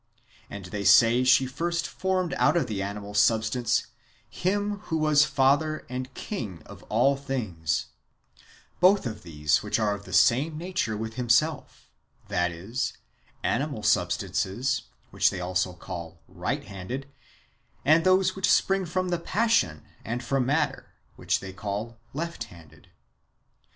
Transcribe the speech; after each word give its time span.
^ 0.19 0.23
And 0.49 0.65
they 0.65 0.83
say 0.83 1.23
she 1.23 1.45
first 1.45 1.87
formed 1.87 2.33
out 2.37 2.57
of 2.57 2.71
animal 2.71 3.13
substance 3.13 3.85
him 4.27 4.79
who 4.85 5.05
is 5.07 5.25
Father 5.25 5.85
and 5.89 6.11
King 6.15 6.63
of 6.65 6.81
all 6.89 7.15
things, 7.15 7.85
both 8.79 9.05
of 9.05 9.21
these 9.21 9.61
which 9.61 9.77
are 9.77 9.93
of 9.93 10.05
the 10.05 10.11
same 10.11 10.57
nature 10.57 10.97
with 10.97 11.17
himself, 11.17 11.87
that 12.29 12.49
is, 12.51 12.93
animal 13.43 13.83
substances, 13.83 14.85
which 15.11 15.29
they 15.29 15.39
also 15.39 15.73
call 15.73 16.19
right 16.27 16.63
handed, 16.63 17.07
and 17.85 18.03
those 18.03 18.35
which 18.35 18.49
sprang 18.49 18.87
from 18.87 19.09
the 19.09 19.19
passion, 19.19 19.83
and 20.03 20.23
from 20.23 20.47
matter, 20.47 20.95
which 21.15 21.41
they 21.41 21.53
call 21.53 21.99
left 22.11 22.45
handed. 22.45 22.89